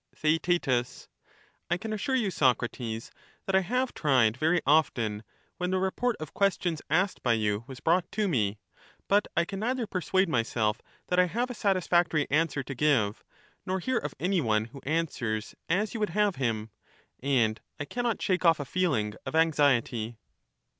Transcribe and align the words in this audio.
Theaet 0.15 0.67
I 1.69 1.77
can 1.77 1.93
assure 1.93 2.15
you, 2.15 2.31
Socrates, 2.31 3.11
that 3.45 3.55
I 3.55 3.59
have 3.59 3.93
tried 3.93 4.35
very 4.35 4.59
often, 4.65 5.23
when 5.57 5.69
the 5.69 5.77
report 5.77 6.15
of 6.19 6.33
questions 6.33 6.81
asked 6.89 7.21
by 7.21 7.33
you 7.33 7.63
was 7.67 7.81
brought 7.81 8.11
to 8.13 8.27
me; 8.27 8.57
but 9.07 9.27
I 9.37 9.45
can 9.45 9.59
neither 9.59 9.85
persuade 9.85 10.27
myself 10.27 10.81
that 11.09 11.19
I 11.19 11.25
have 11.27 11.51
a 11.51 11.53
satis 11.53 11.85
factory 11.85 12.25
answer 12.31 12.63
to 12.63 12.73
give, 12.73 13.23
nor 13.63 13.79
hear 13.79 13.99
of 13.99 14.15
any 14.19 14.41
one 14.41 14.65
who 14.65 14.81
answers 14.87 15.53
as 15.69 15.93
you 15.93 15.99
would 15.99 16.09
have 16.09 16.37
him; 16.37 16.71
and 17.19 17.61
I 17.79 17.85
cannot 17.85 18.19
shake 18.23 18.43
off" 18.43 18.59
a 18.59 18.65
feeling 18.65 19.13
of 19.27 19.35
anxiety. 19.35 20.17